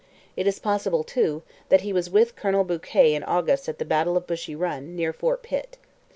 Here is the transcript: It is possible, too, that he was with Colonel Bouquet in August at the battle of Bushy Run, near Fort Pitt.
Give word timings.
It 0.35 0.47
is 0.47 0.57
possible, 0.57 1.03
too, 1.03 1.43
that 1.69 1.81
he 1.81 1.93
was 1.93 2.09
with 2.09 2.35
Colonel 2.35 2.63
Bouquet 2.63 3.13
in 3.13 3.23
August 3.23 3.69
at 3.69 3.77
the 3.77 3.85
battle 3.85 4.17
of 4.17 4.25
Bushy 4.25 4.55
Run, 4.55 4.95
near 4.95 5.13
Fort 5.13 5.43
Pitt. 5.43 5.77